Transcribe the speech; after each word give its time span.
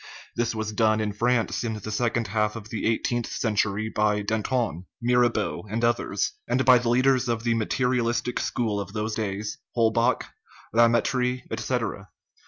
This 0.35 0.55
was 0.55 0.71
done 0.71 0.99
in 0.99 1.13
France 1.13 1.63
in 1.63 1.75
the 1.75 1.91
second 1.91 2.29
half 2.29 2.55
of 2.55 2.69
the 2.69 2.87
eighteenth 2.87 3.27
century 3.27 3.87
by 3.87 4.15
Vol 4.15 4.17
taire, 4.17 4.25
Danton, 4.25 4.85
Mirabeau, 4.99 5.67
and 5.69 5.85
others, 5.85 6.31
and 6.47 6.65
by 6.65 6.79
the 6.79 6.89
lead 6.89 7.05
ers 7.05 7.29
of 7.29 7.43
the 7.43 7.53
materialistic 7.53 8.39
school 8.39 8.79
of 8.79 8.93
those 8.93 9.13
days, 9.13 9.59
Holbach, 9.75 9.93
THE 9.93 10.07
RIDDLE 10.07 10.07
OF 10.07 10.71
THE 10.71 10.81
UNIVERSE 11.11 11.13
Lamettrie, 11.13 11.43
etc. 11.51 12.07